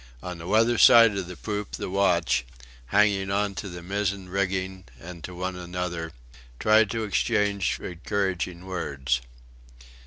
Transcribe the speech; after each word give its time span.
On 0.23 0.39
the 0.39 0.47
weather 0.47 0.79
side 0.79 1.15
of 1.15 1.27
the 1.27 1.37
poop 1.37 1.73
the 1.73 1.87
watch, 1.87 2.43
hanging 2.87 3.29
on 3.29 3.53
to 3.53 3.69
the 3.69 3.83
mizen 3.83 4.29
rigging 4.29 4.85
and 4.99 5.23
to 5.23 5.35
one 5.35 5.55
another, 5.55 6.11
tried 6.59 6.89
to 6.89 7.03
exchange 7.03 7.79
encouraging 7.79 8.65
words. 8.65 9.21